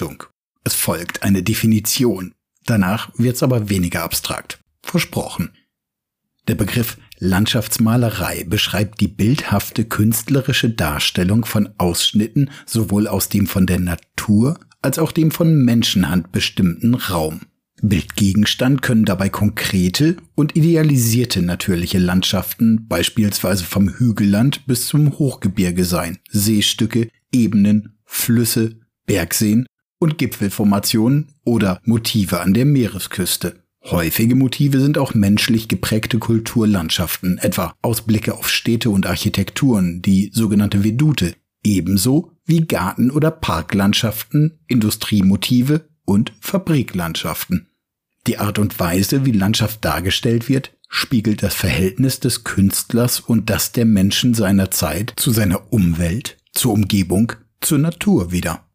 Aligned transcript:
Achtung, 0.00 0.24
es 0.64 0.74
folgt 0.74 1.22
eine 1.24 1.42
Definition. 1.42 2.32
Danach 2.64 3.10
wird's 3.18 3.42
aber 3.42 3.68
weniger 3.68 4.02
abstrakt. 4.02 4.58
Versprochen. 4.82 5.50
Der 6.48 6.54
Begriff 6.54 6.96
Landschaftsmalerei 7.18 8.44
beschreibt 8.44 9.02
die 9.02 9.08
bildhafte 9.08 9.84
künstlerische 9.84 10.70
Darstellung 10.70 11.44
von 11.44 11.68
Ausschnitten 11.76 12.48
sowohl 12.64 13.08
aus 13.08 13.28
dem 13.28 13.46
von 13.46 13.66
der 13.66 13.78
Natur 13.78 14.58
als 14.80 14.98
auch 14.98 15.12
dem 15.12 15.30
von 15.30 15.66
Menschenhand 15.66 16.32
bestimmten 16.32 16.94
Raum. 16.94 17.42
Bildgegenstand 17.82 18.80
können 18.80 19.04
dabei 19.04 19.28
konkrete 19.28 20.16
und 20.34 20.56
idealisierte 20.56 21.42
natürliche 21.42 21.98
Landschaften, 21.98 22.88
beispielsweise 22.88 23.64
vom 23.64 23.90
Hügelland 23.90 24.66
bis 24.66 24.86
zum 24.86 25.18
Hochgebirge 25.18 25.84
sein, 25.84 26.20
Seestücke, 26.30 27.10
Ebenen, 27.32 27.98
Flüsse, 28.06 28.80
Bergseen 29.04 29.66
und 30.00 30.18
Gipfelformationen 30.18 31.28
oder 31.44 31.80
Motive 31.84 32.40
an 32.40 32.54
der 32.54 32.64
Meeresküste. 32.64 33.62
Häufige 33.84 34.34
Motive 34.34 34.80
sind 34.80 34.98
auch 34.98 35.14
menschlich 35.14 35.68
geprägte 35.68 36.18
Kulturlandschaften, 36.18 37.38
etwa 37.38 37.74
Ausblicke 37.80 38.34
auf 38.34 38.50
Städte 38.50 38.90
und 38.90 39.06
Architekturen, 39.06 40.02
die 40.02 40.30
sogenannte 40.34 40.84
Vedute, 40.84 41.34
ebenso 41.62 42.32
wie 42.44 42.66
Garten- 42.66 43.10
oder 43.10 43.30
Parklandschaften, 43.30 44.58
Industriemotive 44.66 45.88
und 46.04 46.32
Fabriklandschaften. 46.40 47.68
Die 48.26 48.38
Art 48.38 48.58
und 48.58 48.78
Weise, 48.78 49.24
wie 49.24 49.32
Landschaft 49.32 49.84
dargestellt 49.84 50.48
wird, 50.48 50.76
spiegelt 50.88 51.42
das 51.42 51.54
Verhältnis 51.54 52.20
des 52.20 52.44
Künstlers 52.44 53.20
und 53.20 53.48
das 53.48 53.72
der 53.72 53.86
Menschen 53.86 54.34
seiner 54.34 54.70
Zeit 54.70 55.14
zu 55.16 55.30
seiner 55.30 55.72
Umwelt, 55.72 56.36
zur 56.52 56.72
Umgebung, 56.72 57.32
zur 57.60 57.78
Natur 57.78 58.32
wider. 58.32 58.69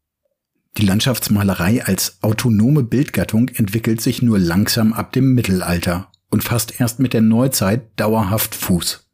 Die 0.78 0.86
Landschaftsmalerei 0.86 1.86
als 1.86 2.18
autonome 2.22 2.84
Bildgattung 2.84 3.48
entwickelt 3.50 4.02
sich 4.02 4.22
nur 4.22 4.40
langsam 4.40 4.92
ab 4.92 5.14
dem 5.14 5.34
Mittelalter 5.34 6.12
und 6.30 6.44
fasst 6.44 6.82
erst 6.82 7.00
mit 7.00 7.14
der 7.14 7.22
Neuzeit 7.22 7.88
dauerhaft 7.96 8.56
Fuß. 8.56 9.08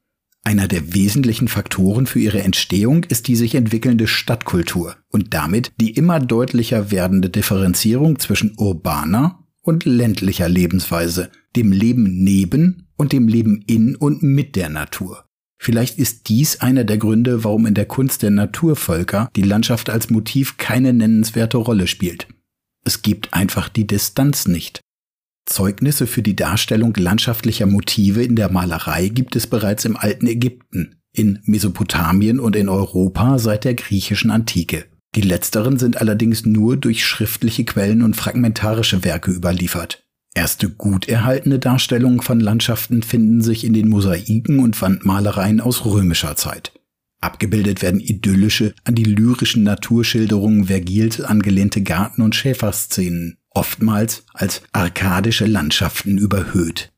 Einer 0.44 0.68
der 0.68 0.96
wesentlichen 0.96 1.48
Faktoren 1.48 2.08
für 2.08 2.20
ihre 2.20 2.42
Entstehung 2.42 3.04
ist 3.04 3.28
die 3.28 3.36
sich 3.36 3.54
entwickelnde 3.54 4.08
Stadtkultur 4.08 4.96
und 5.12 5.36
damit 5.36 5.72
die 5.80 5.92
immer 5.92 6.20
deutlicher 6.20 6.90
werdende 6.90 7.30
Differenzierung 7.30 8.18
zwischen 8.18 8.56
urbaner 8.58 9.46
und 9.62 9.86
ländlicher 9.86 10.50
Lebensweise, 10.50 11.30
dem 11.56 11.72
Leben 11.72 12.24
neben 12.24 12.88
und 12.98 13.12
dem 13.12 13.28
Leben 13.28 13.64
in 13.68 13.96
und 13.96 14.24
mit 14.24 14.56
der 14.56 14.70
Natur. 14.70 15.26
Vielleicht 15.64 16.00
ist 16.00 16.28
dies 16.28 16.60
einer 16.62 16.84
der 16.86 16.98
Gründe, 16.98 17.44
warum 17.44 17.68
in 17.68 17.76
der 17.76 17.86
Kunst 17.86 18.24
der 18.24 18.32
Naturvölker 18.32 19.30
die 19.36 19.44
Landschaft 19.44 19.92
als 19.92 20.10
Motiv 20.10 20.58
keine 20.58 20.92
nennenswerte 20.92 21.58
Rolle 21.58 21.86
spielt. 21.86 22.28
Es 22.84 23.04
gibt 23.04 23.36
einfach 23.36 23.70
die 23.70 23.86
Distanz 23.86 24.48
nicht. 24.48 24.82
Zeugnisse 25.46 26.08
für 26.08 26.24
die 26.24 26.36
Darstellung 26.36 26.96
landschaftlicher 26.96 27.68
Motive 27.68 28.24
in 28.24 28.36
der 28.36 28.52
Malerei 28.52 29.10
gibt 29.10 29.36
es 29.36 29.46
bereits 29.46 29.86
im 29.86 29.98
alten 29.98 30.26
Ägypten, 30.26 30.96
in 31.14 31.38
Mesopotamien 31.44 32.40
und 32.40 32.56
in 32.56 32.68
Europa 32.68 33.38
seit 33.38 33.64
der 33.64 33.76
griechischen 33.76 34.32
Antike. 34.32 34.86
Die 35.14 35.22
letzteren 35.22 35.78
sind 35.78 36.02
allerdings 36.02 36.44
nur 36.44 36.76
durch 36.76 37.06
schriftliche 37.06 37.66
Quellen 37.66 38.02
und 38.02 38.16
fragmentarische 38.16 39.04
Werke 39.04 39.30
überliefert. 39.30 40.04
Erste 40.34 40.70
gut 40.70 41.10
erhaltene 41.10 41.60
Darstellungen 41.60 42.22
von 42.22 42.40
Landschaften 42.40 43.04
finden 43.04 43.42
sich 43.42 43.66
in 43.66 43.74
den 43.74 43.90
Mosaiken 43.90 44.60
und 44.60 44.82
Wandmalereien 44.82 45.60
aus 45.60 45.84
römischer 45.86 46.36
Zeit. 46.36 46.72
Abgebildet 47.20 47.82
werden 47.82 48.00
idyllische, 48.00 48.74
an 48.84 48.96
die 48.96 49.04
lyrischen 49.04 49.64
Naturschilderungen 49.64 50.66
Vergils 50.66 51.22
angelehnte 51.22 51.84
Garten- 51.84 52.24
und 52.24 52.34
Schäferszenen, 52.34 53.38
oftmals 53.50 54.24
als 54.34 54.64
arkadische 54.72 55.46
Landschaften 55.46 56.18
überhöht. 56.18 56.92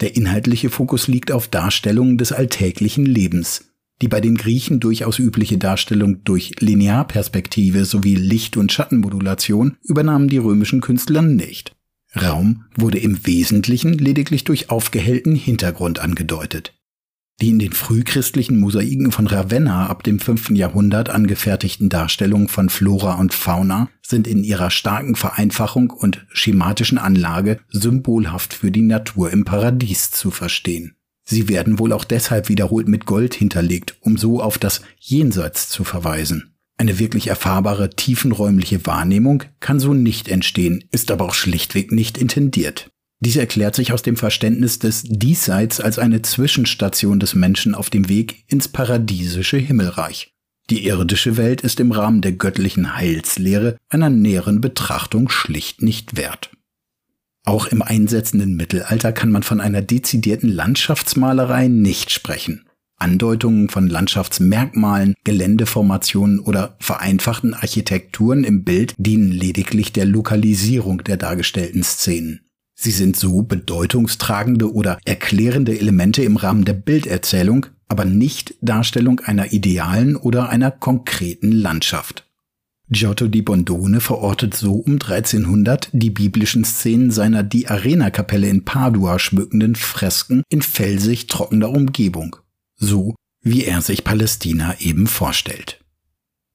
Der 0.00 0.16
inhaltliche 0.16 0.70
Fokus 0.70 1.06
liegt 1.06 1.30
auf 1.30 1.46
Darstellungen 1.46 2.18
des 2.18 2.32
alltäglichen 2.32 3.06
Lebens. 3.06 3.66
Die 4.02 4.08
bei 4.08 4.20
den 4.20 4.36
Griechen 4.36 4.80
durchaus 4.80 5.20
übliche 5.20 5.56
Darstellung 5.56 6.24
durch 6.24 6.54
Linearperspektive 6.58 7.84
sowie 7.84 8.16
Licht- 8.16 8.56
und 8.56 8.72
Schattenmodulation 8.72 9.76
übernahmen 9.84 10.28
die 10.28 10.38
römischen 10.38 10.80
Künstler 10.80 11.22
nicht. 11.22 11.73
Raum 12.20 12.64
wurde 12.76 12.98
im 12.98 13.26
Wesentlichen 13.26 13.92
lediglich 13.94 14.44
durch 14.44 14.70
aufgehellten 14.70 15.34
Hintergrund 15.34 15.98
angedeutet. 15.98 16.74
Die 17.40 17.48
in 17.48 17.58
den 17.58 17.72
frühchristlichen 17.72 18.60
Mosaiken 18.60 19.10
von 19.10 19.26
Ravenna 19.26 19.88
ab 19.88 20.04
dem 20.04 20.20
5. 20.20 20.50
Jahrhundert 20.50 21.08
angefertigten 21.10 21.88
Darstellungen 21.88 22.46
von 22.46 22.68
Flora 22.68 23.14
und 23.14 23.34
Fauna 23.34 23.88
sind 24.02 24.28
in 24.28 24.44
ihrer 24.44 24.70
starken 24.70 25.16
Vereinfachung 25.16 25.90
und 25.90 26.24
schematischen 26.32 26.98
Anlage 26.98 27.58
symbolhaft 27.70 28.54
für 28.54 28.70
die 28.70 28.82
Natur 28.82 29.32
im 29.32 29.44
Paradies 29.44 30.12
zu 30.12 30.30
verstehen. 30.30 30.94
Sie 31.24 31.48
werden 31.48 31.78
wohl 31.78 31.92
auch 31.92 32.04
deshalb 32.04 32.48
wiederholt 32.48 32.86
mit 32.86 33.06
Gold 33.06 33.34
hinterlegt, 33.34 33.96
um 34.00 34.16
so 34.16 34.40
auf 34.40 34.58
das 34.58 34.82
Jenseits 34.98 35.68
zu 35.68 35.82
verweisen. 35.82 36.53
Eine 36.76 36.98
wirklich 36.98 37.28
erfahrbare 37.28 37.90
tiefenräumliche 37.90 38.84
Wahrnehmung 38.86 39.44
kann 39.60 39.78
so 39.78 39.94
nicht 39.94 40.28
entstehen, 40.28 40.84
ist 40.90 41.10
aber 41.10 41.26
auch 41.26 41.34
schlichtweg 41.34 41.92
nicht 41.92 42.18
intendiert. 42.18 42.90
Dies 43.20 43.36
erklärt 43.36 43.74
sich 43.74 43.92
aus 43.92 44.02
dem 44.02 44.16
Verständnis 44.16 44.80
des 44.80 45.04
Diesseits 45.06 45.80
als 45.80 45.98
eine 45.98 46.22
Zwischenstation 46.22 47.20
des 47.20 47.34
Menschen 47.34 47.74
auf 47.74 47.90
dem 47.90 48.08
Weg 48.08 48.44
ins 48.48 48.68
paradiesische 48.68 49.56
Himmelreich. 49.56 50.32
Die 50.70 50.86
irdische 50.86 51.36
Welt 51.36 51.60
ist 51.60 51.78
im 51.78 51.92
Rahmen 51.92 52.22
der 52.22 52.32
göttlichen 52.32 52.96
Heilslehre 52.96 53.76
einer 53.88 54.10
näheren 54.10 54.60
Betrachtung 54.60 55.28
schlicht 55.28 55.82
nicht 55.82 56.16
wert. 56.16 56.50
Auch 57.44 57.66
im 57.66 57.82
einsetzenden 57.82 58.56
Mittelalter 58.56 59.12
kann 59.12 59.30
man 59.30 59.42
von 59.42 59.60
einer 59.60 59.82
dezidierten 59.82 60.48
Landschaftsmalerei 60.48 61.68
nicht 61.68 62.10
sprechen. 62.10 62.64
Andeutungen 63.04 63.68
von 63.68 63.86
Landschaftsmerkmalen, 63.86 65.14
Geländeformationen 65.24 66.40
oder 66.40 66.74
vereinfachten 66.80 67.52
Architekturen 67.52 68.44
im 68.44 68.64
Bild 68.64 68.94
dienen 68.96 69.30
lediglich 69.30 69.92
der 69.92 70.06
Lokalisierung 70.06 71.04
der 71.04 71.18
dargestellten 71.18 71.82
Szenen. 71.82 72.40
Sie 72.74 72.92
sind 72.92 73.16
so 73.16 73.42
bedeutungstragende 73.42 74.72
oder 74.72 74.98
erklärende 75.04 75.78
Elemente 75.78 76.24
im 76.24 76.38
Rahmen 76.38 76.64
der 76.64 76.72
Bilderzählung, 76.72 77.66
aber 77.88 78.06
nicht 78.06 78.54
Darstellung 78.62 79.20
einer 79.20 79.52
idealen 79.52 80.16
oder 80.16 80.48
einer 80.48 80.70
konkreten 80.70 81.52
Landschaft. 81.52 82.26
Giotto 82.88 83.28
di 83.28 83.42
Bondone 83.42 84.00
verortet 84.00 84.54
so 84.54 84.72
um 84.72 84.94
1300 84.94 85.90
die 85.92 86.10
biblischen 86.10 86.64
Szenen 86.64 87.10
seiner 87.10 87.42
die 87.42 87.68
Arena-Kapelle 87.68 88.48
in 88.48 88.64
Padua 88.64 89.18
schmückenden 89.18 89.74
Fresken 89.74 90.42
in 90.48 90.62
felsig 90.62 91.26
trockener 91.26 91.68
Umgebung 91.68 92.36
so 92.84 93.14
wie 93.44 93.64
er 93.64 93.82
sich 93.82 94.04
Palästina 94.04 94.80
eben 94.80 95.06
vorstellt. 95.06 95.78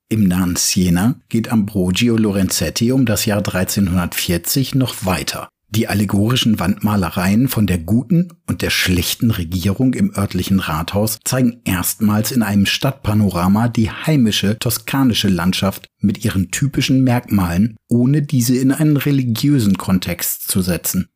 Im 0.10 0.28
nahen 0.28 0.56
Siena 0.56 1.20
geht 1.30 1.52
Ambrogio 1.52 2.18
Lorenzetti 2.18 2.92
um 2.92 3.06
das 3.06 3.26
Jahr 3.26 3.38
1340 3.38 4.74
noch 4.74 5.06
weiter. 5.06 5.50
Die 5.72 5.88
allegorischen 5.88 6.60
Wandmalereien 6.60 7.48
von 7.48 7.68
der 7.68 7.78
guten 7.78 8.30
und 8.48 8.64
der 8.64 8.72
schlechten 8.72 9.30
Regierung 9.30 9.94
im 9.94 10.12
örtlichen 10.18 10.60
Rathaus 10.60 11.20
zeigen 11.24 11.62
erstmals 11.64 12.32
in 12.32 12.42
einem 12.42 12.66
Stadtpanorama 12.66 13.68
die 13.68 13.92
heimische 13.92 14.58
toskanische 14.58 15.28
Landschaft 15.28 15.86
mit 16.00 16.26
ihren 16.26 16.50
typischen 16.50 17.04
Merkmalen, 17.04 17.78
ohne 17.88 18.24
diese 18.24 18.58
in 18.58 18.72
einen 18.72 18.98
religiösen 18.98 19.78
Kontext 19.78 20.48
zu 20.48 20.64
setzen. 20.64 21.08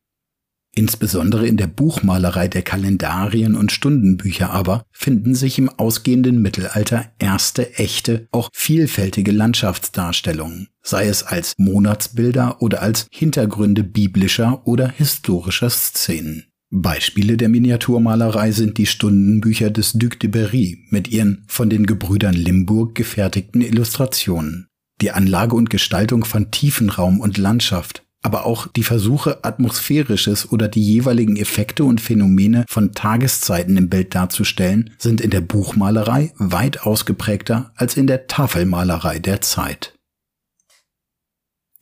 Insbesondere 0.76 1.46
in 1.46 1.56
der 1.56 1.68
Buchmalerei 1.68 2.48
der 2.48 2.62
Kalendarien 2.62 3.54
und 3.54 3.70
Stundenbücher 3.70 4.50
aber 4.50 4.84
finden 4.90 5.36
sich 5.36 5.58
im 5.58 5.68
ausgehenden 5.68 6.42
Mittelalter 6.42 7.12
erste 7.18 7.74
echte, 7.74 8.26
auch 8.32 8.50
vielfältige 8.52 9.30
Landschaftsdarstellungen, 9.30 10.68
sei 10.82 11.06
es 11.06 11.22
als 11.22 11.54
Monatsbilder 11.58 12.60
oder 12.60 12.82
als 12.82 13.06
Hintergründe 13.12 13.84
biblischer 13.84 14.66
oder 14.66 14.88
historischer 14.88 15.70
Szenen. 15.70 16.46
Beispiele 16.70 17.36
der 17.36 17.48
Miniaturmalerei 17.50 18.50
sind 18.50 18.78
die 18.78 18.86
Stundenbücher 18.86 19.70
des 19.70 19.92
Duc 19.92 20.18
de 20.18 20.28
Berry 20.28 20.86
mit 20.90 21.06
ihren 21.06 21.44
von 21.46 21.70
den 21.70 21.86
Gebrüdern 21.86 22.34
Limburg 22.34 22.96
gefertigten 22.96 23.60
Illustrationen. 23.60 24.66
Die 25.00 25.12
Anlage 25.12 25.54
und 25.54 25.70
Gestaltung 25.70 26.24
von 26.24 26.50
Tiefenraum 26.50 27.20
und 27.20 27.38
Landschaft 27.38 28.03
aber 28.24 28.46
auch 28.46 28.66
die 28.68 28.82
Versuche, 28.82 29.44
atmosphärisches 29.44 30.50
oder 30.50 30.66
die 30.66 30.82
jeweiligen 30.82 31.36
Effekte 31.36 31.84
und 31.84 32.00
Phänomene 32.00 32.64
von 32.68 32.92
Tageszeiten 32.92 33.76
im 33.76 33.90
Bild 33.90 34.14
darzustellen, 34.14 34.94
sind 34.98 35.20
in 35.20 35.28
der 35.28 35.42
Buchmalerei 35.42 36.32
weit 36.38 36.84
ausgeprägter 36.84 37.72
als 37.76 37.98
in 37.98 38.06
der 38.06 38.26
Tafelmalerei 38.26 39.18
der 39.18 39.42
Zeit. 39.42 39.92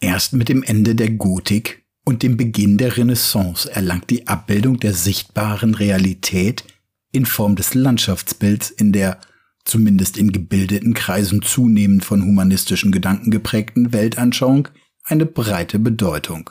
Erst 0.01 0.33
mit 0.33 0.49
dem 0.49 0.65
Ende 0.65 0.97
der 0.97 1.11
Gotik 1.11 1.85
und 2.05 2.25
dem 2.25 2.37
Beginn 2.37 2.77
der 2.77 2.97
Renaissance 2.97 3.71
erlangt 3.71 4.11
die 4.11 4.27
Abbildung 4.27 4.81
der 4.81 4.95
sichtbaren 4.95 5.77
Realität 5.77 6.65
in 7.13 7.25
Form 7.25 7.55
des 7.55 7.75
Landschaftsbilds 7.75 8.69
in 8.71 8.91
der 8.91 9.21
zumindest 9.65 10.19
in 10.19 10.33
gebildeten 10.33 10.93
Kreisen 10.93 11.41
zunehmend 11.41 12.05
von 12.05 12.23
humanistischen 12.23 12.91
Gedanken 12.91 13.31
geprägten 13.31 13.93
Weltanschauung 13.93 14.67
eine 15.05 15.27
breite 15.27 15.79
Bedeutung. 15.79 16.51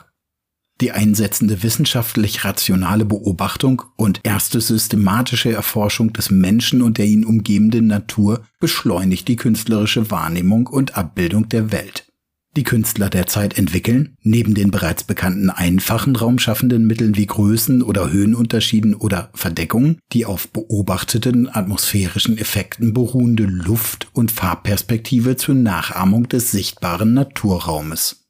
Die 0.80 0.90
einsetzende 0.90 1.62
wissenschaftlich 1.62 2.44
rationale 2.44 3.04
Beobachtung 3.04 3.82
und 3.96 4.20
erste 4.24 4.60
systematische 4.60 5.52
Erforschung 5.52 6.12
des 6.12 6.30
Menschen 6.30 6.82
und 6.82 6.98
der 6.98 7.06
ihn 7.06 7.24
umgebenden 7.24 7.86
Natur 7.86 8.44
beschleunigt 8.58 9.28
die 9.28 9.36
künstlerische 9.36 10.10
Wahrnehmung 10.10 10.66
und 10.66 10.96
Abbildung 10.96 11.48
der 11.48 11.70
Welt. 11.70 12.06
Die 12.56 12.64
Künstler 12.64 13.08
der 13.08 13.26
Zeit 13.26 13.56
entwickeln, 13.56 14.16
neben 14.22 14.54
den 14.54 14.70
bereits 14.70 15.04
bekannten 15.04 15.48
einfachen 15.48 16.16
raumschaffenden 16.16 16.86
Mitteln 16.86 17.16
wie 17.16 17.24
Größen 17.24 17.80
oder 17.80 18.10
Höhenunterschieden 18.10 18.94
oder 18.94 19.30
Verdeckungen, 19.32 20.00
die 20.12 20.26
auf 20.26 20.48
beobachteten 20.48 21.48
atmosphärischen 21.48 22.36
Effekten 22.36 22.92
beruhende 22.92 23.44
Luft- 23.44 24.08
und 24.12 24.32
Farbperspektive 24.32 25.36
zur 25.36 25.54
Nachahmung 25.54 26.28
des 26.28 26.50
sichtbaren 26.50 27.14
Naturraumes 27.14 28.21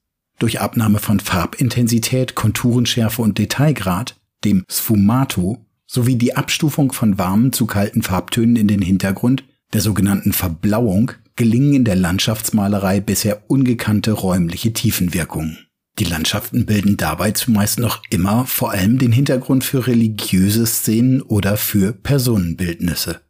durch 0.43 0.61
Abnahme 0.61 0.99
von 0.99 1.21
Farbintensität, 1.21 2.35
Konturenschärfe 2.35 3.23
und 3.23 3.39
Detailgrad, 3.39 4.17
dem 4.45 4.65
Sfumato, 4.69 5.65
sowie 5.87 6.17
die 6.17 6.37
Abstufung 6.37 6.93
von 6.93 7.19
warmen 7.19 7.53
zu 7.53 7.67
kalten 7.67 8.03
Farbtönen 8.03 8.57
in 8.57 8.67
den 8.67 8.83
Hintergrund, 8.83 9.45
der 9.73 9.81
sogenannten 9.81 10.33
Verblauung, 10.33 11.13
gelingen 11.37 11.75
in 11.75 11.85
der 11.85 11.97
Landschaftsmalerei 11.97 13.01
bisher 13.01 13.45
ungekannte 13.49 14.13
räumliche 14.13 14.73
Tiefenwirkungen. 14.73 15.59
Die 15.99 16.05
Landschaften 16.05 16.67
bilden 16.67 16.97
dabei 16.97 17.33
zumeist 17.33 17.79
noch 17.79 18.03
immer 18.11 18.47
vor 18.47 18.73
allem 18.73 18.99
den 18.99 19.13
Hintergrund 19.13 19.63
für 19.63 19.87
religiöse 19.87 20.67
Szenen 20.67 21.23
oder 21.23 21.57
für 21.57 21.93
Personenbildnisse. 21.93 23.21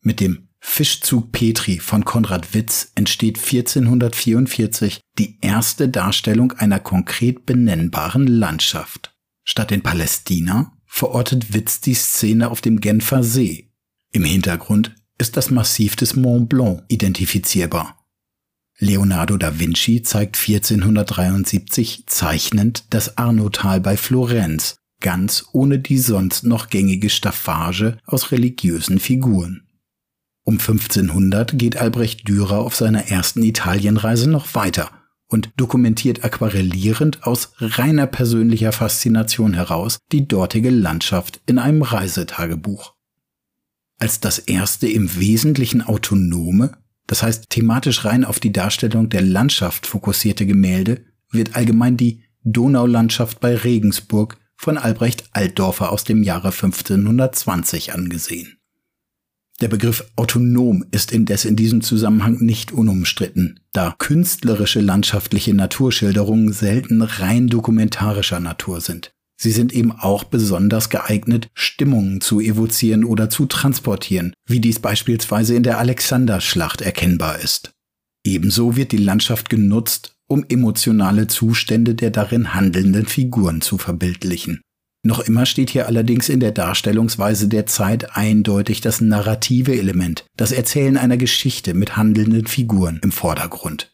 Mit 0.00 0.18
dem 0.18 0.48
Fischzug 0.64 1.32
Petri 1.32 1.80
von 1.80 2.04
Konrad 2.04 2.54
Witz 2.54 2.92
entsteht 2.94 3.36
1444 3.36 5.00
die 5.18 5.38
erste 5.42 5.88
Darstellung 5.88 6.52
einer 6.52 6.78
konkret 6.78 7.44
benennbaren 7.44 8.26
Landschaft. 8.26 9.14
Statt 9.44 9.72
in 9.72 9.82
Palästina 9.82 10.72
verortet 10.86 11.52
Witz 11.52 11.80
die 11.80 11.94
Szene 11.94 12.48
auf 12.48 12.62
dem 12.62 12.80
Genfer 12.80 13.22
See. 13.22 13.70
Im 14.12 14.24
Hintergrund 14.24 14.94
ist 15.18 15.36
das 15.36 15.50
Massiv 15.50 15.96
des 15.96 16.14
Mont 16.16 16.48
Blanc 16.48 16.84
identifizierbar. 16.88 17.98
Leonardo 18.78 19.36
da 19.36 19.58
Vinci 19.58 20.02
zeigt 20.02 20.36
1473 20.36 22.04
zeichnend 22.06 22.84
das 22.90 23.18
Arnotal 23.18 23.80
bei 23.80 23.96
Florenz, 23.96 24.76
ganz 25.00 25.44
ohne 25.52 25.80
die 25.80 25.98
sonst 25.98 26.44
noch 26.44 26.70
gängige 26.70 27.10
Staffage 27.10 27.98
aus 28.06 28.32
religiösen 28.32 28.98
Figuren. 28.98 29.66
Um 30.44 30.54
1500 30.54 31.56
geht 31.56 31.76
Albrecht 31.76 32.26
Dürer 32.28 32.58
auf 32.58 32.74
seiner 32.74 33.08
ersten 33.08 33.42
Italienreise 33.42 34.28
noch 34.28 34.54
weiter 34.54 34.90
und 35.28 35.50
dokumentiert 35.56 36.24
aquarellierend 36.24 37.24
aus 37.24 37.52
reiner 37.58 38.06
persönlicher 38.06 38.72
Faszination 38.72 39.54
heraus 39.54 39.98
die 40.10 40.26
dortige 40.26 40.70
Landschaft 40.70 41.40
in 41.46 41.58
einem 41.58 41.82
Reisetagebuch. 41.82 42.94
Als 43.98 44.20
das 44.20 44.38
erste 44.40 44.88
im 44.88 45.18
Wesentlichen 45.18 45.80
autonome, 45.80 46.76
das 47.06 47.22
heißt 47.22 47.50
thematisch 47.50 48.04
rein 48.04 48.24
auf 48.24 48.40
die 48.40 48.52
Darstellung 48.52 49.08
der 49.08 49.22
Landschaft 49.22 49.86
fokussierte 49.86 50.44
Gemälde, 50.44 51.04
wird 51.30 51.54
allgemein 51.54 51.96
die 51.96 52.24
Donaulandschaft 52.42 53.38
bei 53.40 53.54
Regensburg 53.54 54.38
von 54.56 54.76
Albrecht 54.76 55.24
Altdorfer 55.32 55.92
aus 55.92 56.04
dem 56.04 56.22
Jahre 56.22 56.48
1520 56.48 57.94
angesehen. 57.94 58.58
Der 59.62 59.68
Begriff 59.68 60.04
autonom 60.16 60.84
ist 60.90 61.12
indes 61.12 61.44
in 61.44 61.54
diesem 61.54 61.82
Zusammenhang 61.82 62.38
nicht 62.40 62.72
unumstritten, 62.72 63.60
da 63.72 63.94
künstlerische 63.96 64.80
landschaftliche 64.80 65.54
Naturschilderungen 65.54 66.52
selten 66.52 67.00
rein 67.00 67.46
dokumentarischer 67.46 68.40
Natur 68.40 68.80
sind. 68.80 69.12
Sie 69.40 69.52
sind 69.52 69.72
eben 69.72 69.92
auch 69.92 70.24
besonders 70.24 70.90
geeignet, 70.90 71.46
Stimmungen 71.54 72.20
zu 72.20 72.40
evozieren 72.40 73.04
oder 73.04 73.30
zu 73.30 73.46
transportieren, 73.46 74.34
wie 74.48 74.58
dies 74.58 74.80
beispielsweise 74.80 75.54
in 75.54 75.62
der 75.62 75.78
Alexanderschlacht 75.78 76.80
erkennbar 76.80 77.38
ist. 77.38 77.70
Ebenso 78.24 78.74
wird 78.74 78.90
die 78.90 78.96
Landschaft 78.96 79.48
genutzt, 79.48 80.16
um 80.26 80.44
emotionale 80.48 81.28
Zustände 81.28 81.94
der 81.94 82.10
darin 82.10 82.52
handelnden 82.52 83.06
Figuren 83.06 83.60
zu 83.60 83.78
verbildlichen. 83.78 84.60
Noch 85.04 85.18
immer 85.18 85.46
steht 85.46 85.70
hier 85.70 85.88
allerdings 85.88 86.28
in 86.28 86.38
der 86.38 86.52
Darstellungsweise 86.52 87.48
der 87.48 87.66
Zeit 87.66 88.16
eindeutig 88.16 88.80
das 88.80 89.00
narrative 89.00 89.76
Element, 89.76 90.24
das 90.36 90.52
Erzählen 90.52 90.96
einer 90.96 91.16
Geschichte 91.16 91.74
mit 91.74 91.96
handelnden 91.96 92.46
Figuren 92.46 93.00
im 93.02 93.10
Vordergrund. 93.10 93.92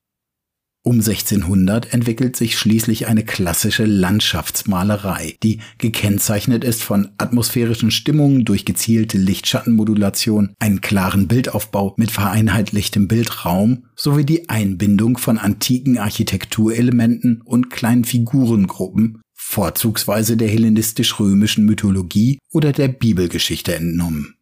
Um 0.84 1.00
1600 1.00 1.92
entwickelt 1.92 2.36
sich 2.36 2.56
schließlich 2.56 3.08
eine 3.08 3.24
klassische 3.24 3.84
Landschaftsmalerei, 3.84 5.36
die 5.42 5.60
gekennzeichnet 5.78 6.62
ist 6.62 6.82
von 6.82 7.10
atmosphärischen 7.18 7.90
Stimmungen 7.90 8.44
durch 8.44 8.64
gezielte 8.64 9.18
Lichtschattenmodulation, 9.18 10.54
einen 10.58 10.80
klaren 10.80 11.26
Bildaufbau 11.26 11.94
mit 11.96 12.10
vereinheitlichtem 12.10 13.08
Bildraum 13.08 13.84
sowie 13.96 14.24
die 14.24 14.48
Einbindung 14.48 15.18
von 15.18 15.36
antiken 15.36 15.98
Architekturelementen 15.98 17.42
und 17.42 17.70
kleinen 17.70 18.04
Figurengruppen 18.04 19.20
vorzugsweise 19.38 20.36
der 20.36 20.48
hellenistisch-römischen 20.48 21.64
Mythologie 21.64 22.38
oder 22.52 22.72
der 22.72 22.88
Bibelgeschichte 22.88 23.74
entnommen. 23.74 24.34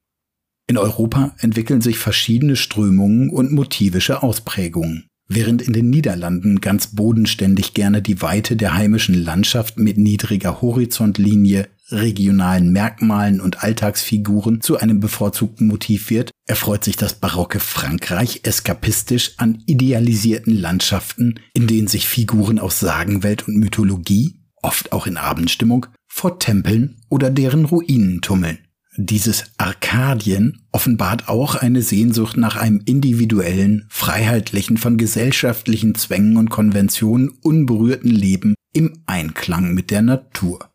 In 0.66 0.78
Europa 0.78 1.36
entwickeln 1.38 1.80
sich 1.80 1.98
verschiedene 1.98 2.56
Strömungen 2.56 3.30
und 3.30 3.52
motivische 3.52 4.22
Ausprägungen. 4.22 5.06
Während 5.28 5.62
in 5.62 5.72
den 5.72 5.90
Niederlanden 5.90 6.60
ganz 6.60 6.94
bodenständig 6.94 7.74
gerne 7.74 8.00
die 8.00 8.22
Weite 8.22 8.56
der 8.56 8.74
heimischen 8.74 9.14
Landschaft 9.14 9.78
mit 9.78 9.98
niedriger 9.98 10.60
Horizontlinie, 10.62 11.68
regionalen 11.90 12.72
Merkmalen 12.72 13.40
und 13.40 13.62
Alltagsfiguren 13.62 14.60
zu 14.60 14.78
einem 14.78 14.98
bevorzugten 14.98 15.66
Motiv 15.68 16.10
wird, 16.10 16.30
erfreut 16.46 16.84
sich 16.84 16.96
das 16.96 17.14
barocke 17.14 17.60
Frankreich 17.60 18.40
eskapistisch 18.44 19.32
an 19.36 19.62
idealisierten 19.66 20.56
Landschaften, 20.56 21.40
in 21.54 21.66
denen 21.66 21.86
sich 21.86 22.08
Figuren 22.08 22.58
aus 22.58 22.80
Sagenwelt 22.80 23.46
und 23.46 23.56
Mythologie 23.56 24.45
oft 24.66 24.92
auch 24.92 25.06
in 25.06 25.16
Abendstimmung, 25.16 25.86
vor 26.06 26.38
Tempeln 26.38 26.96
oder 27.08 27.30
deren 27.30 27.64
Ruinen 27.64 28.20
tummeln. 28.20 28.58
Dieses 28.98 29.44
Arkadien 29.58 30.62
offenbart 30.72 31.28
auch 31.28 31.54
eine 31.54 31.82
Sehnsucht 31.82 32.36
nach 32.38 32.56
einem 32.56 32.80
individuellen, 32.84 33.86
freiheitlichen, 33.90 34.78
von 34.78 34.96
gesellschaftlichen 34.96 35.94
Zwängen 35.94 36.36
und 36.38 36.48
Konventionen 36.48 37.28
unberührten 37.28 38.10
Leben 38.10 38.54
im 38.72 39.02
Einklang 39.06 39.74
mit 39.74 39.90
der 39.90 40.02
Natur. 40.02 40.70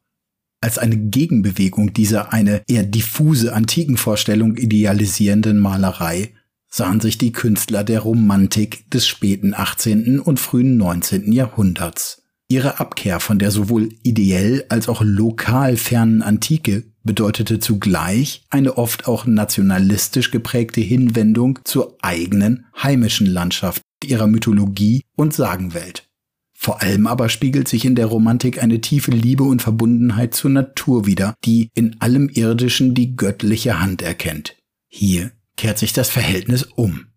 Als 0.62 0.78
eine 0.78 0.96
Gegenbewegung 0.96 1.94
dieser 1.94 2.32
eine 2.32 2.62
eher 2.68 2.84
diffuse 2.84 3.54
antiken 3.54 3.98
Vorstellung 3.98 4.56
idealisierenden 4.56 5.58
Malerei 5.58 6.36
sahen 6.70 7.02
sich 7.02 7.18
die 7.18 7.32
Künstler 7.32 7.84
der 7.84 8.02
Romantik 8.02 8.90
des 8.92 9.08
späten 9.08 9.56
18. 9.56 10.20
und 10.20 10.40
frühen 10.40 10.78
19. 10.78 11.32
Jahrhunderts. 11.34 12.21
Ihre 12.52 12.82
Abkehr 12.82 13.22
von 13.22 13.40
der 13.40 13.50
sowohl 13.50 13.88
ideell 14.04 14.66
als 14.68 14.90
auch 14.90 15.02
lokal 15.02 15.78
fernen 15.78 16.22
Antike 16.22 16.84
bedeutete 17.02 17.62
zugleich 17.62 18.44
eine 18.50 18.78
oft 18.78 19.08
auch 19.08 19.26
nationalistisch 19.26 20.32
geprägte 20.32 20.82
Hinwendung 20.82 21.60
zur 21.64 21.96
eigenen 22.02 22.66
heimischen 22.76 23.26
Landschaft, 23.26 23.82
ihrer 24.04 24.28
Mythologie 24.28 25.04
und 25.16 25.34
Sagenwelt. 25.34 26.10
Vor 26.54 26.82
allem 26.82 27.08
aber 27.08 27.30
spiegelt 27.30 27.70
sich 27.70 27.86
in 27.86 27.96
der 27.96 28.08
Romantik 28.08 28.62
eine 28.62 28.82
tiefe 28.82 29.12
Liebe 29.12 29.46
und 29.46 29.62
Verbundenheit 29.62 30.34
zur 30.34 30.52
Natur 30.52 31.06
wider, 31.06 31.36
die 31.46 31.70
in 31.74 32.02
allem 32.02 32.28
Irdischen 32.28 32.94
die 32.94 33.16
göttliche 33.16 33.80
Hand 33.80 34.02
erkennt. 34.02 34.58
Hier 34.90 35.32
kehrt 35.56 35.78
sich 35.78 35.94
das 35.94 36.10
Verhältnis 36.10 36.64
um. 36.64 37.11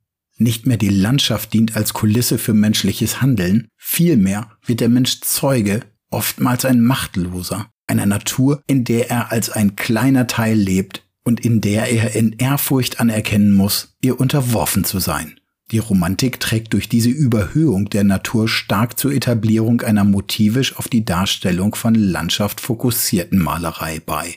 Nicht 0.44 0.66
mehr 0.66 0.76
die 0.76 0.90
Landschaft 0.90 1.54
dient 1.54 1.74
als 1.74 1.94
Kulisse 1.94 2.36
für 2.36 2.52
menschliches 2.52 3.22
Handeln, 3.22 3.68
vielmehr 3.78 4.50
wird 4.66 4.80
der 4.80 4.90
Mensch 4.90 5.22
Zeuge, 5.22 5.80
oftmals 6.10 6.66
ein 6.66 6.82
Machtloser, 6.82 7.70
einer 7.86 8.04
Natur, 8.04 8.62
in 8.66 8.84
der 8.84 9.08
er 9.08 9.32
als 9.32 9.48
ein 9.48 9.74
kleiner 9.74 10.26
Teil 10.26 10.58
lebt 10.58 11.02
und 11.24 11.40
in 11.40 11.62
der 11.62 11.90
er 11.90 12.14
in 12.14 12.32
Ehrfurcht 12.32 13.00
anerkennen 13.00 13.54
muss, 13.54 13.96
ihr 14.02 14.20
unterworfen 14.20 14.84
zu 14.84 14.98
sein. 14.98 15.40
Die 15.70 15.78
Romantik 15.78 16.40
trägt 16.40 16.74
durch 16.74 16.90
diese 16.90 17.08
Überhöhung 17.08 17.88
der 17.88 18.04
Natur 18.04 18.46
stark 18.46 18.98
zur 18.98 19.14
Etablierung 19.14 19.80
einer 19.80 20.04
motivisch 20.04 20.76
auf 20.76 20.88
die 20.88 21.06
Darstellung 21.06 21.74
von 21.74 21.94
Landschaft 21.94 22.60
fokussierten 22.60 23.38
Malerei 23.38 23.98
bei. 24.04 24.36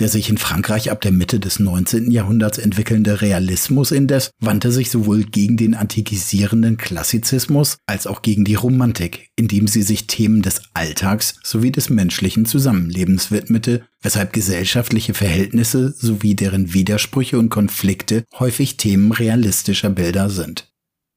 Der 0.00 0.08
sich 0.08 0.30
in 0.30 0.38
Frankreich 0.38 0.90
ab 0.90 1.02
der 1.02 1.12
Mitte 1.12 1.38
des 1.38 1.58
19. 1.58 2.10
Jahrhunderts 2.10 2.56
entwickelnde 2.56 3.20
Realismus 3.20 3.90
indes 3.90 4.30
wandte 4.40 4.72
sich 4.72 4.90
sowohl 4.90 5.24
gegen 5.24 5.58
den 5.58 5.74
antikisierenden 5.74 6.78
Klassizismus 6.78 7.76
als 7.84 8.06
auch 8.06 8.22
gegen 8.22 8.46
die 8.46 8.54
Romantik, 8.54 9.28
indem 9.36 9.68
sie 9.68 9.82
sich 9.82 10.06
Themen 10.06 10.40
des 10.40 10.62
Alltags 10.72 11.34
sowie 11.44 11.70
des 11.70 11.90
menschlichen 11.90 12.46
Zusammenlebens 12.46 13.30
widmete, 13.30 13.84
weshalb 14.00 14.32
gesellschaftliche 14.32 15.12
Verhältnisse 15.12 15.92
sowie 15.92 16.34
deren 16.34 16.72
Widersprüche 16.72 17.38
und 17.38 17.50
Konflikte 17.50 18.24
häufig 18.38 18.78
Themen 18.78 19.12
realistischer 19.12 19.90
Bilder 19.90 20.30
sind. 20.30 20.72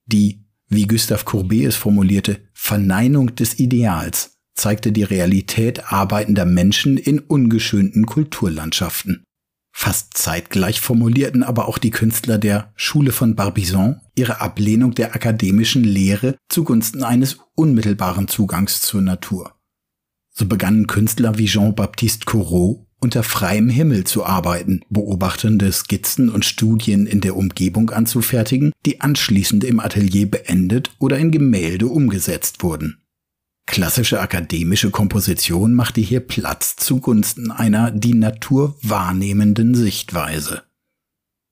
Die 0.05 0.43
wie 0.67 0.87
Gustave 0.87 1.23
Courbet 1.23 1.67
es 1.67 1.75
formulierte, 1.77 2.41
Verneinung 2.53 3.35
des 3.35 3.59
Ideals 3.59 4.33
zeigte 4.55 4.91
die 4.91 5.03
Realität 5.03 5.91
arbeitender 5.91 6.45
Menschen 6.45 6.97
in 6.97 7.19
ungeschönten 7.19 8.05
Kulturlandschaften. 8.05 9.23
Fast 9.75 10.15
zeitgleich 10.15 10.81
formulierten 10.81 11.41
aber 11.43 11.67
auch 11.67 11.79
die 11.79 11.89
Künstler 11.89 12.37
der 12.37 12.71
Schule 12.75 13.11
von 13.11 13.35
Barbizon 13.35 13.99
ihre 14.15 14.39
Ablehnung 14.39 14.93
der 14.93 15.15
akademischen 15.15 15.83
Lehre 15.83 16.37
zugunsten 16.47 17.03
eines 17.03 17.39
unmittelbaren 17.55 18.27
Zugangs 18.27 18.81
zur 18.81 19.01
Natur. 19.01 19.55
So 20.31 20.45
begannen 20.45 20.87
Künstler 20.87 21.37
wie 21.37 21.47
Jean-Baptiste 21.47 22.25
Corot 22.25 22.85
unter 23.03 23.21
freiem 23.21 23.67
Himmel 23.67 24.05
zu 24.05 24.25
arbeiten, 24.25 24.81
beobachtende 24.89 25.71
Skizzen 25.71 26.29
und 26.29 26.45
Studien 26.45 27.05
in 27.05 27.19
der 27.19 27.35
Umgebung 27.35 27.89
anzufertigen, 27.89 28.71
die 28.85 29.01
anschließend 29.01 29.65
im 29.65 29.81
Atelier 29.81 30.31
beendet 30.31 30.91
oder 30.99 31.17
in 31.17 31.31
Gemälde 31.31 31.87
umgesetzt 31.87 32.63
wurden. 32.63 33.02
Klassische 33.65 34.19
akademische 34.19 34.91
Komposition 34.91 35.73
machte 35.73 36.01
hier 36.01 36.19
Platz 36.19 36.75
zugunsten 36.75 37.49
einer 37.49 37.91
die 37.91 38.13
Natur 38.13 38.77
wahrnehmenden 38.81 39.73
Sichtweise. 39.73 40.63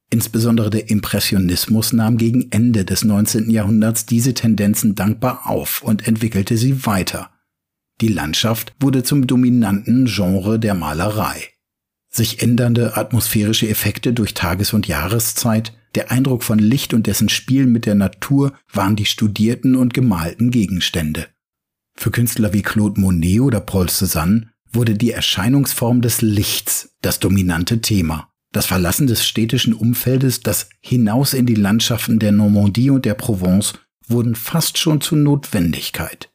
Insbesondere 0.10 0.70
der 0.70 0.90
Impressionismus 0.90 1.94
nahm 1.94 2.18
gegen 2.18 2.52
Ende 2.52 2.84
des 2.84 3.06
19. 3.06 3.50
Jahrhunderts 3.50 4.06
diese 4.06 4.34
Tendenzen 4.34 4.94
dankbar 4.94 5.48
auf 5.48 5.82
und 5.82 6.06
entwickelte 6.06 6.58
sie 6.58 6.86
weiter. 6.86 7.32
Die 8.02 8.10
Landschaft 8.10 8.74
wurde 8.80 9.04
zum 9.04 9.26
dominanten 9.26 10.06
Genre 10.06 10.60
der 10.60 10.74
Malerei. 10.74 11.48
Sich 12.10 12.42
ändernde 12.42 12.98
atmosphärische 12.98 13.70
Effekte 13.70 14.12
durch 14.12 14.34
Tages- 14.34 14.74
und 14.74 14.86
Jahreszeit, 14.86 15.72
der 15.96 16.12
Eindruck 16.12 16.44
von 16.44 16.60
Licht 16.60 16.94
und 16.94 17.08
dessen 17.08 17.30
Spiel 17.30 17.66
mit 17.66 17.86
der 17.86 17.96
Natur 17.96 18.54
waren 18.74 18.98
die 18.98 19.06
studierten 19.06 19.78
und 19.78 19.94
gemalten 19.94 20.52
Gegenstände. 20.52 21.28
Für 22.02 22.10
Künstler 22.10 22.52
wie 22.52 22.64
Claude 22.64 23.00
Monet 23.00 23.42
oder 23.42 23.60
Paul 23.60 23.86
Cézanne 23.86 24.48
wurde 24.74 24.96
die 24.96 25.12
Erscheinungsform 25.12 26.02
des 26.02 26.24
Lichts 26.24 26.96
das 27.04 27.20
dominante 27.20 27.80
Thema. 27.80 28.32
Das 28.52 28.66
Verlassen 28.66 29.06
des 29.06 29.24
städtischen 29.24 29.76
Umfeldes, 29.76 30.40
das 30.40 30.70
Hinaus 30.80 31.36
in 31.36 31.46
die 31.46 31.54
Landschaften 31.54 32.18
der 32.18 32.32
Normandie 32.32 32.90
und 32.90 33.06
der 33.06 33.14
Provence 33.14 33.74
wurden 34.08 34.34
fast 34.34 34.80
schon 34.80 35.00
zur 35.00 35.20
Notwendigkeit. 35.20 36.32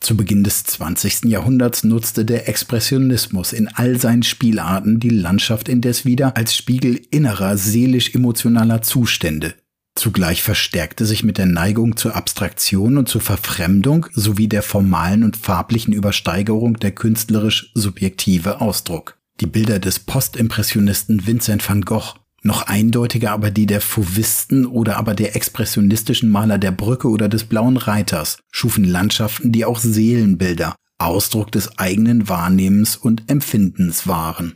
Zu 0.00 0.18
Beginn 0.18 0.44
des 0.44 0.64
20. 0.64 1.30
Jahrhunderts 1.30 1.82
nutzte 1.82 2.26
der 2.26 2.46
Expressionismus 2.46 3.54
in 3.54 3.68
all 3.68 3.98
seinen 3.98 4.22
Spielarten 4.22 5.00
die 5.00 5.08
Landschaft 5.08 5.70
indes 5.70 6.04
wieder 6.04 6.36
als 6.36 6.54
Spiegel 6.54 7.00
innerer 7.10 7.56
seelisch-emotionaler 7.56 8.82
Zustände, 8.82 9.54
Zugleich 9.94 10.42
verstärkte 10.42 11.04
sich 11.04 11.22
mit 11.22 11.36
der 11.38 11.46
Neigung 11.46 11.96
zur 11.96 12.16
Abstraktion 12.16 12.96
und 12.96 13.08
zur 13.08 13.20
Verfremdung 13.20 14.06
sowie 14.12 14.48
der 14.48 14.62
formalen 14.62 15.22
und 15.22 15.36
farblichen 15.36 15.92
Übersteigerung 15.92 16.78
der 16.78 16.92
künstlerisch 16.92 17.70
subjektive 17.74 18.60
Ausdruck. 18.60 19.18
Die 19.40 19.46
Bilder 19.46 19.78
des 19.78 19.98
Postimpressionisten 19.98 21.26
Vincent 21.26 21.68
van 21.68 21.82
Gogh, 21.82 22.14
noch 22.42 22.62
eindeutiger 22.62 23.32
aber 23.32 23.50
die 23.50 23.66
der 23.66 23.80
Fauvisten 23.80 24.66
oder 24.66 24.96
aber 24.96 25.14
der 25.14 25.36
expressionistischen 25.36 26.28
Maler 26.28 26.58
der 26.58 26.72
Brücke 26.72 27.08
oder 27.08 27.28
des 27.28 27.44
Blauen 27.44 27.76
Reiters, 27.76 28.38
schufen 28.50 28.84
Landschaften, 28.84 29.52
die 29.52 29.64
auch 29.64 29.78
Seelenbilder, 29.78 30.74
Ausdruck 30.98 31.52
des 31.52 31.78
eigenen 31.78 32.28
Wahrnehmens 32.28 32.96
und 32.96 33.30
Empfindens 33.30 34.06
waren. 34.06 34.54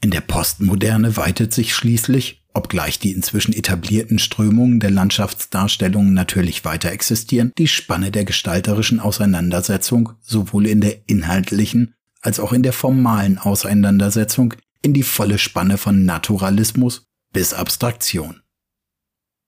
In 0.00 0.10
der 0.10 0.20
Postmoderne 0.20 1.16
weitet 1.16 1.52
sich 1.52 1.74
schließlich, 1.74 2.41
Obgleich 2.54 2.98
die 2.98 3.12
inzwischen 3.12 3.54
etablierten 3.54 4.18
Strömungen 4.18 4.78
der 4.78 4.90
Landschaftsdarstellungen 4.90 6.12
natürlich 6.12 6.64
weiter 6.64 6.92
existieren, 6.92 7.52
die 7.56 7.68
Spanne 7.68 8.10
der 8.10 8.24
gestalterischen 8.24 9.00
Auseinandersetzung 9.00 10.12
sowohl 10.20 10.66
in 10.66 10.80
der 10.80 11.08
inhaltlichen 11.08 11.94
als 12.20 12.38
auch 12.38 12.52
in 12.52 12.62
der 12.62 12.72
formalen 12.72 13.38
Auseinandersetzung 13.38 14.54
in 14.82 14.94
die 14.94 15.02
volle 15.02 15.38
Spanne 15.38 15.78
von 15.78 16.04
Naturalismus 16.04 17.04
bis 17.32 17.54
Abstraktion. 17.54 18.42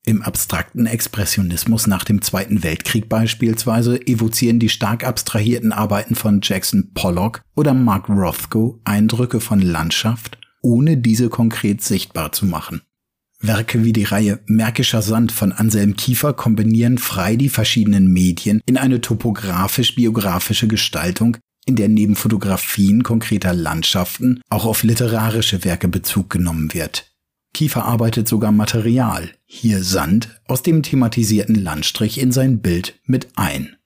Im 0.06 0.22
abstrakten 0.22 0.84
Expressionismus 0.84 1.86
nach 1.86 2.04
dem 2.04 2.20
Zweiten 2.20 2.62
Weltkrieg 2.62 3.08
beispielsweise 3.08 4.06
evozieren 4.06 4.58
die 4.58 4.68
stark 4.68 5.02
abstrahierten 5.02 5.72
Arbeiten 5.72 6.14
von 6.14 6.40
Jackson 6.42 6.92
Pollock 6.92 7.42
oder 7.54 7.72
Mark 7.72 8.10
Rothko 8.10 8.80
Eindrücke 8.84 9.40
von 9.40 9.62
Landschaft, 9.62 10.38
ohne 10.60 10.98
diese 10.98 11.30
konkret 11.30 11.82
sichtbar 11.82 12.32
zu 12.32 12.44
machen. 12.44 12.82
Werke 13.46 13.84
wie 13.84 13.92
die 13.92 14.04
Reihe 14.04 14.40
Märkischer 14.46 15.02
Sand 15.02 15.30
von 15.30 15.52
Anselm 15.52 15.96
Kiefer 15.96 16.32
kombinieren 16.32 16.98
frei 16.98 17.36
die 17.36 17.48
verschiedenen 17.48 18.12
Medien 18.12 18.60
in 18.66 18.78
eine 18.78 19.00
topografisch-biografische 19.00 20.66
Gestaltung, 20.66 21.36
in 21.66 21.76
der 21.76 21.88
neben 21.88 22.16
Fotografien 22.16 23.02
konkreter 23.02 23.52
Landschaften 23.52 24.40
auch 24.48 24.64
auf 24.64 24.82
literarische 24.82 25.64
Werke 25.64 25.88
Bezug 25.88 26.30
genommen 26.30 26.72
wird. 26.72 27.12
Kiefer 27.52 27.84
arbeitet 27.84 28.28
sogar 28.28 28.50
Material, 28.50 29.30
hier 29.44 29.84
Sand, 29.84 30.40
aus 30.48 30.62
dem 30.62 30.82
thematisierten 30.82 31.54
Landstrich 31.54 32.18
in 32.18 32.32
sein 32.32 32.60
Bild 32.60 32.98
mit 33.04 33.28
ein. 33.36 33.76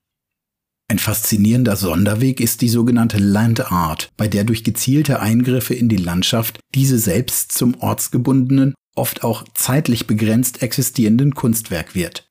Ein 0.91 0.99
faszinierender 0.99 1.77
Sonderweg 1.77 2.41
ist 2.41 2.63
die 2.63 2.71
sogenannte 2.71 3.19
Land 3.19 3.71
Art, 3.71 4.09
bei 4.17 4.27
der 4.27 4.45
durch 4.45 4.65
gezielte 4.65 5.21
Eingriffe 5.21 5.75
in 5.75 5.91
die 5.91 5.97
Landschaft 5.97 6.61
diese 6.75 6.99
selbst 6.99 7.53
zum 7.53 7.75
ortsgebundenen 7.75 8.73
oft 8.99 9.25
auch 9.25 9.45
zeitlich 9.55 10.07
begrenzt 10.07 10.63
existierenden 10.63 11.35
Kunstwerk 11.35 11.95
wird. 11.95 12.29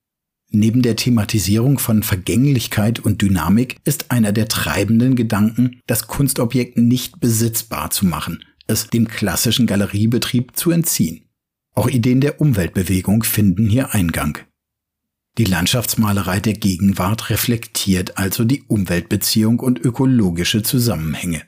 Neben 0.49 0.81
der 0.81 0.95
Thematisierung 0.95 1.77
von 1.77 2.03
Vergänglichkeit 2.03 2.99
und 2.99 3.21
Dynamik 3.21 3.77
ist 3.83 4.11
einer 4.11 4.31
der 4.31 4.47
treibenden 4.47 5.15
Gedanken, 5.15 5.81
das 5.87 6.07
Kunstobjekt 6.07 6.77
nicht 6.77 7.19
besitzbar 7.19 7.89
zu 7.89 8.05
machen, 8.05 8.43
es 8.67 8.87
dem 8.89 9.07
klassischen 9.07 9.67
Galeriebetrieb 9.67 10.55
zu 10.55 10.71
entziehen. 10.71 11.25
Auch 11.75 11.89
Ideen 11.89 12.21
der 12.21 12.39
Umweltbewegung 12.39 13.23
finden 13.23 13.69
hier 13.69 13.93
Eingang. 13.93 14.39
Die 15.37 15.43
Landschaftsmalerei 15.43 16.39
der 16.39 16.53
Gegenwart 16.53 17.29
reflektiert 17.29 18.17
also 18.17 18.43
die 18.43 18.63
Umweltbeziehung 18.63 19.59
und 19.59 19.79
ökologische 19.79 20.63
Zusammenhänge. 20.63 21.43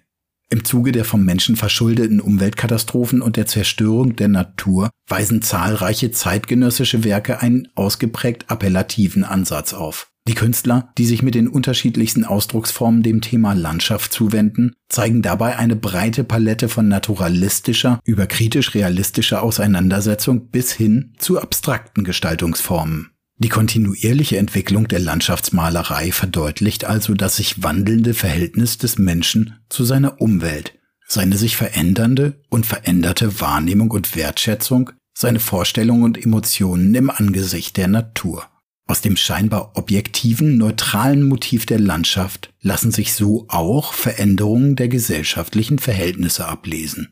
Im 0.52 0.66
Zuge 0.66 0.92
der 0.92 1.06
vom 1.06 1.24
Menschen 1.24 1.56
verschuldeten 1.56 2.20
Umweltkatastrophen 2.20 3.22
und 3.22 3.38
der 3.38 3.46
Zerstörung 3.46 4.16
der 4.16 4.30
Natur 4.30 4.90
weisen 5.08 5.44
zahlreiche 5.44 6.10
zeitgenössische 6.10 7.04
Werke 7.04 7.40
einen 7.40 7.68
ausgeprägt 7.76 8.50
appellativen 8.50 9.24
Ansatz 9.24 9.74
auf. 9.74 10.12
Die 10.28 10.34
Künstler, 10.34 10.92
die 10.98 11.06
sich 11.06 11.22
mit 11.22 11.36
den 11.36 11.48
unterschiedlichsten 11.48 12.24
Ausdrucksformen 12.24 13.04
dem 13.04 13.22
Thema 13.22 13.54
Landschaft 13.54 14.12
zuwenden, 14.12 14.74
zeigen 14.88 15.22
dabei 15.22 15.58
eine 15.58 15.76
breite 15.76 16.24
Palette 16.24 16.68
von 16.68 16.88
naturalistischer 16.88 18.00
über 18.04 18.26
kritisch 18.26 18.74
realistischer 18.74 19.44
Auseinandersetzung 19.44 20.50
bis 20.50 20.72
hin 20.72 21.14
zu 21.20 21.40
abstrakten 21.40 22.04
Gestaltungsformen. 22.04 23.12
Die 23.42 23.48
kontinuierliche 23.48 24.36
Entwicklung 24.36 24.90
der 24.90 25.00
Landschaftsmalerei 25.00 26.12
verdeutlicht 26.12 26.84
also 26.84 27.14
das 27.14 27.38
sich 27.38 27.64
wandelnde 27.64 28.14
Verhältnis 28.14 28.78
des 28.78 28.98
Menschen 28.98 29.58
zu 29.70 29.86
seiner 29.86 30.20
Umwelt, 30.20 30.74
seine 31.08 31.38
sich 31.38 31.56
verändernde 31.56 32.34
und 32.50 32.66
veränderte 32.66 33.40
Wahrnehmung 33.40 33.92
und 33.92 34.18
Wertschätzung, 34.18 34.90
seine 35.18 35.40
Vorstellungen 35.40 36.04
und 36.04 36.22
Emotionen 36.22 36.94
im 36.96 37.10
Angesicht 37.10 37.78
der 37.78 37.88
Natur. 37.88 38.44
Aus 38.88 39.00
dem 39.00 39.16
scheinbar 39.16 39.78
objektiven, 39.78 40.58
neutralen 40.58 41.24
Motiv 41.24 41.66
der 41.66 41.80
Landschaft 41.80 42.52
lassen 42.60 42.92
sich 42.92 43.14
so 43.14 43.46
auch 43.48 43.94
Veränderungen 43.94 44.76
der 44.76 44.90
gesellschaftlichen 44.90 45.80
Verhältnisse 45.80 46.46
ablesen. 46.46 47.08